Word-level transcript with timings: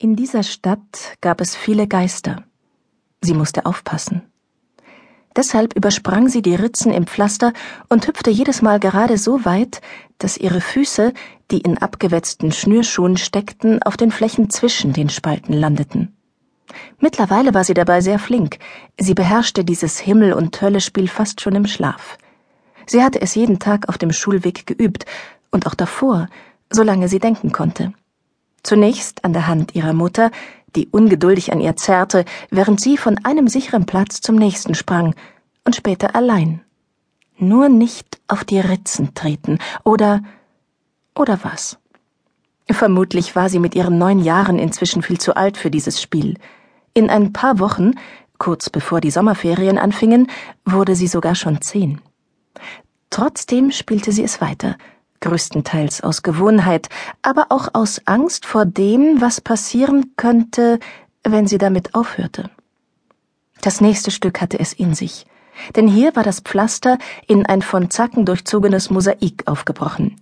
In 0.00 0.14
dieser 0.14 0.44
Stadt 0.44 1.16
gab 1.20 1.40
es 1.40 1.56
viele 1.56 1.88
Geister. 1.88 2.44
Sie 3.20 3.34
musste 3.34 3.66
aufpassen. 3.66 4.22
Deshalb 5.34 5.74
übersprang 5.74 6.28
sie 6.28 6.40
die 6.40 6.54
Ritzen 6.54 6.92
im 6.92 7.08
Pflaster 7.08 7.52
und 7.88 8.06
hüpfte 8.06 8.30
jedes 8.30 8.62
Mal 8.62 8.78
gerade 8.78 9.18
so 9.18 9.44
weit, 9.44 9.80
dass 10.18 10.36
ihre 10.36 10.60
Füße, 10.60 11.12
die 11.50 11.58
in 11.62 11.78
abgewetzten 11.78 12.52
Schnürschuhen 12.52 13.16
steckten, 13.16 13.82
auf 13.82 13.96
den 13.96 14.12
Flächen 14.12 14.50
zwischen 14.50 14.92
den 14.92 15.08
Spalten 15.08 15.52
landeten. 15.52 16.16
Mittlerweile 17.00 17.52
war 17.52 17.64
sie 17.64 17.74
dabei 17.74 18.00
sehr 18.00 18.20
flink. 18.20 18.58
Sie 19.00 19.14
beherrschte 19.14 19.64
dieses 19.64 19.98
Himmel- 19.98 20.32
und 20.32 20.62
Höllespiel 20.62 21.08
fast 21.08 21.40
schon 21.40 21.56
im 21.56 21.66
Schlaf. 21.66 22.18
Sie 22.86 23.02
hatte 23.02 23.20
es 23.20 23.34
jeden 23.34 23.58
Tag 23.58 23.88
auf 23.88 23.98
dem 23.98 24.12
Schulweg 24.12 24.64
geübt 24.64 25.06
und 25.50 25.66
auch 25.66 25.74
davor, 25.74 26.28
solange 26.70 27.08
sie 27.08 27.18
denken 27.18 27.50
konnte. 27.50 27.92
Zunächst 28.68 29.24
an 29.24 29.32
der 29.32 29.46
Hand 29.46 29.74
ihrer 29.74 29.94
Mutter, 29.94 30.30
die 30.76 30.88
ungeduldig 30.88 31.54
an 31.54 31.58
ihr 31.58 31.76
zerrte, 31.76 32.26
während 32.50 32.82
sie 32.82 32.98
von 32.98 33.16
einem 33.24 33.48
sicheren 33.48 33.86
Platz 33.86 34.20
zum 34.20 34.36
nächsten 34.36 34.74
sprang, 34.74 35.14
und 35.64 35.74
später 35.74 36.14
allein. 36.14 36.60
Nur 37.38 37.70
nicht 37.70 38.20
auf 38.28 38.44
die 38.44 38.60
Ritzen 38.60 39.14
treten, 39.14 39.58
oder 39.84 40.20
oder 41.14 41.38
was? 41.44 41.78
Vermutlich 42.70 43.34
war 43.34 43.48
sie 43.48 43.58
mit 43.58 43.74
ihren 43.74 43.96
neun 43.96 44.18
Jahren 44.18 44.58
inzwischen 44.58 45.00
viel 45.00 45.18
zu 45.18 45.34
alt 45.34 45.56
für 45.56 45.70
dieses 45.70 46.02
Spiel. 46.02 46.36
In 46.92 47.08
ein 47.08 47.32
paar 47.32 47.60
Wochen, 47.60 47.92
kurz 48.36 48.68
bevor 48.68 49.00
die 49.00 49.10
Sommerferien 49.10 49.78
anfingen, 49.78 50.26
wurde 50.66 50.94
sie 50.94 51.06
sogar 51.08 51.36
schon 51.36 51.62
zehn. 51.62 52.02
Trotzdem 53.08 53.70
spielte 53.70 54.12
sie 54.12 54.24
es 54.24 54.42
weiter, 54.42 54.76
größtenteils 55.20 56.02
aus 56.02 56.22
Gewohnheit, 56.22 56.88
aber 57.22 57.46
auch 57.50 57.68
aus 57.74 58.02
Angst 58.06 58.46
vor 58.46 58.64
dem, 58.64 59.20
was 59.20 59.40
passieren 59.40 60.12
könnte, 60.16 60.78
wenn 61.24 61.46
sie 61.46 61.58
damit 61.58 61.94
aufhörte. 61.94 62.50
Das 63.60 63.80
nächste 63.80 64.10
Stück 64.10 64.40
hatte 64.40 64.58
es 64.58 64.72
in 64.72 64.94
sich, 64.94 65.26
denn 65.76 65.88
hier 65.88 66.14
war 66.14 66.22
das 66.22 66.40
Pflaster 66.40 66.98
in 67.26 67.46
ein 67.46 67.62
von 67.62 67.90
Zacken 67.90 68.24
durchzogenes 68.24 68.90
Mosaik 68.90 69.42
aufgebrochen. 69.46 70.16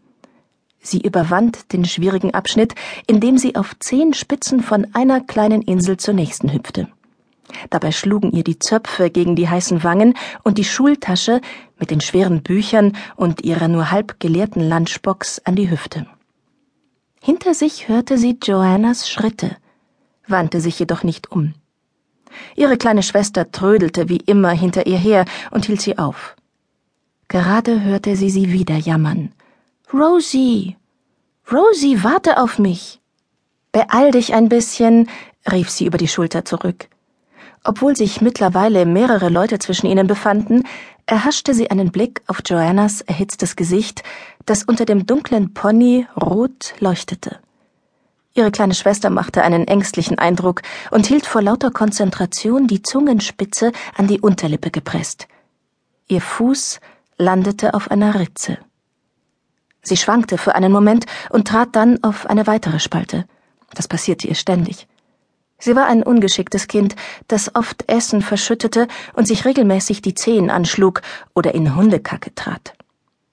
Sie 0.80 1.00
überwand 1.00 1.72
den 1.72 1.84
schwierigen 1.84 2.32
Abschnitt, 2.32 2.74
indem 3.06 3.38
sie 3.38 3.56
auf 3.56 3.76
zehn 3.78 4.14
Spitzen 4.14 4.62
von 4.62 4.86
einer 4.94 5.20
kleinen 5.20 5.62
Insel 5.62 5.96
zur 5.96 6.14
nächsten 6.14 6.52
hüpfte. 6.52 6.88
Dabei 7.70 7.92
schlugen 7.92 8.32
ihr 8.32 8.44
die 8.44 8.58
Zöpfe 8.58 9.10
gegen 9.10 9.36
die 9.36 9.48
heißen 9.48 9.84
Wangen 9.84 10.14
und 10.42 10.58
die 10.58 10.64
Schultasche 10.64 11.40
mit 11.78 11.90
den 11.90 12.00
schweren 12.00 12.42
Büchern 12.42 12.96
und 13.16 13.44
ihrer 13.44 13.68
nur 13.68 13.90
halb 13.90 14.20
geleerten 14.20 14.68
Lunchbox 14.68 15.40
an 15.44 15.56
die 15.56 15.70
Hüfte. 15.70 16.06
Hinter 17.20 17.54
sich 17.54 17.88
hörte 17.88 18.18
sie 18.18 18.38
Joannas 18.42 19.08
Schritte, 19.08 19.56
wandte 20.28 20.60
sich 20.60 20.78
jedoch 20.78 21.02
nicht 21.02 21.32
um. 21.32 21.54
Ihre 22.54 22.76
kleine 22.76 23.02
Schwester 23.02 23.50
trödelte 23.50 24.08
wie 24.08 24.18
immer 24.18 24.50
hinter 24.50 24.86
ihr 24.86 24.98
her 24.98 25.24
und 25.50 25.66
hielt 25.66 25.80
sie 25.80 25.98
auf. 25.98 26.36
Gerade 27.28 27.82
hörte 27.82 28.16
sie 28.16 28.30
sie 28.30 28.52
wieder 28.52 28.76
jammern. 28.76 29.32
Rosie. 29.92 30.76
Rosie, 31.50 32.02
warte 32.04 32.38
auf 32.38 32.58
mich. 32.58 33.00
Beeil 33.72 34.10
dich 34.10 34.34
ein 34.34 34.48
bisschen, 34.48 35.08
rief 35.50 35.70
sie 35.70 35.86
über 35.86 35.98
die 35.98 36.08
Schulter 36.08 36.44
zurück. 36.44 36.88
Obwohl 37.68 37.96
sich 37.96 38.20
mittlerweile 38.20 38.86
mehrere 38.86 39.28
Leute 39.28 39.58
zwischen 39.58 39.88
ihnen 39.88 40.06
befanden, 40.06 40.62
erhaschte 41.04 41.52
sie 41.52 41.68
einen 41.68 41.90
Blick 41.90 42.22
auf 42.28 42.40
Joannas 42.46 43.00
erhitztes 43.00 43.56
Gesicht, 43.56 44.04
das 44.44 44.62
unter 44.62 44.84
dem 44.84 45.04
dunklen 45.04 45.52
Pony 45.52 46.06
rot 46.16 46.74
leuchtete. 46.78 47.40
Ihre 48.34 48.52
kleine 48.52 48.74
Schwester 48.74 49.10
machte 49.10 49.42
einen 49.42 49.66
ängstlichen 49.66 50.16
Eindruck 50.16 50.62
und 50.92 51.06
hielt 51.06 51.26
vor 51.26 51.42
lauter 51.42 51.72
Konzentration 51.72 52.68
die 52.68 52.82
Zungenspitze 52.82 53.72
an 53.96 54.06
die 54.06 54.20
Unterlippe 54.20 54.70
gepresst. 54.70 55.26
Ihr 56.06 56.20
Fuß 56.20 56.78
landete 57.18 57.74
auf 57.74 57.90
einer 57.90 58.14
Ritze. 58.14 58.58
Sie 59.82 59.96
schwankte 59.96 60.38
für 60.38 60.54
einen 60.54 60.70
Moment 60.70 61.06
und 61.30 61.48
trat 61.48 61.74
dann 61.74 62.00
auf 62.04 62.26
eine 62.26 62.46
weitere 62.46 62.78
Spalte. 62.78 63.24
Das 63.74 63.88
passierte 63.88 64.28
ihr 64.28 64.36
ständig. 64.36 64.86
Sie 65.58 65.74
war 65.74 65.86
ein 65.86 66.02
ungeschicktes 66.02 66.68
Kind, 66.68 66.96
das 67.28 67.54
oft 67.54 67.88
Essen 67.90 68.22
verschüttete 68.22 68.88
und 69.14 69.26
sich 69.26 69.44
regelmäßig 69.44 70.02
die 70.02 70.14
Zehen 70.14 70.50
anschlug 70.50 71.02
oder 71.34 71.54
in 71.54 71.74
Hundekacke 71.74 72.34
trat. 72.34 72.74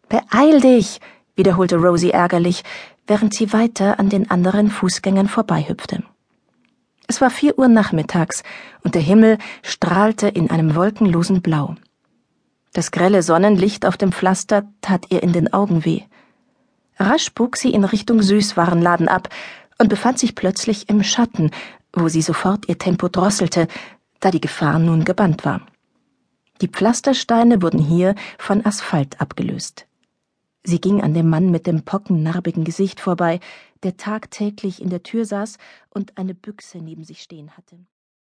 Beeil 0.08 0.62
dich, 0.62 1.02
wiederholte 1.36 1.78
Rosie 1.78 2.12
ärgerlich, 2.12 2.64
während 3.08 3.34
sie 3.34 3.52
weiter 3.52 4.00
an 4.00 4.10
den 4.10 4.32
anderen 4.32 4.70
Fußgängern 4.72 5.28
vorbeihüpfte. 5.28 6.04
Es 7.08 7.20
war 7.20 7.30
vier 7.30 7.60
Uhr 7.60 7.68
nachmittags 7.68 8.44
und 8.84 8.96
der 8.96 9.02
Himmel 9.02 9.38
strahlte 9.62 10.30
in 10.30 10.50
einem 10.50 10.76
wolkenlosen 10.76 11.42
Blau. 11.42 11.76
Das 12.72 12.92
grelle 12.92 13.22
Sonnenlicht 13.22 13.86
auf 13.86 13.98
dem 13.98 14.12
Pflaster 14.12 14.64
tat 14.82 15.08
ihr 15.10 15.22
in 15.22 15.34
den 15.34 15.54
Augen 15.54 15.86
weh. 15.86 16.04
Rasch 16.98 17.34
bog 17.34 17.58
sie 17.58 17.72
in 17.72 17.84
Richtung 17.84 18.22
Süßwarenladen 18.22 19.08
ab 19.08 19.30
und 19.78 19.90
befand 19.90 20.18
sich 20.18 20.34
plötzlich 20.34 20.90
im 20.90 21.04
Schatten, 21.04 21.52
wo 21.94 22.08
sie 22.10 22.22
sofort 22.22 22.68
ihr 22.68 22.78
Tempo 22.78 23.08
drosselte, 23.08 23.68
da 24.20 24.32
die 24.32 24.42
Gefahr 24.42 24.80
nun 24.80 25.04
gebannt 25.06 25.46
war. 25.46 25.66
Die 26.62 26.68
Pflastersteine 26.68 27.62
wurden 27.62 27.80
hier 27.80 28.16
von 28.38 28.66
Asphalt 28.66 29.20
abgelöst. 29.20 29.88
Sie 30.64 30.80
ging 30.80 31.02
an 31.02 31.14
dem 31.14 31.30
Mann 31.30 31.52
mit 31.52 31.68
dem 31.68 31.84
pockennarbigen 31.84 32.64
Gesicht 32.64 33.00
vorbei, 33.00 33.40
der 33.84 33.98
tagtäglich 33.98 34.82
in 34.82 34.90
der 34.90 35.04
Tür 35.04 35.26
saß 35.26 35.58
und 35.90 36.18
eine 36.18 36.34
Büchse 36.34 36.78
neben 36.78 37.04
sich 37.04 37.22
stehen 37.22 37.58
hatte. 37.58 37.78